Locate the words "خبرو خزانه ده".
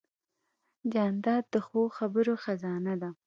1.97-3.09